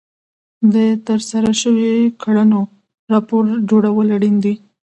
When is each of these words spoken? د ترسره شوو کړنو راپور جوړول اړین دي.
د 0.73 0.75
ترسره 1.07 1.51
شوو 1.61 1.91
کړنو 2.21 2.61
راپور 3.11 3.43
جوړول 3.69 4.07
اړین 4.15 4.35
دي. 4.43 4.53